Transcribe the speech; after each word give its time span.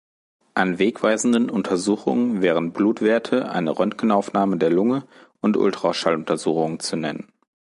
An 0.55 0.79
wegweisenden 0.79 1.51
Untersuchungen 1.51 2.41
wären 2.41 2.73
Blutwerte, 2.73 3.51
eine 3.51 3.77
Röntgenaufnahme 3.77 4.57
der 4.57 4.71
Lunge 4.71 5.05
und 5.41 5.57
Ultraschalluntersuchungen 5.57 6.79
zu 6.79 6.95
nennen. 6.97 7.31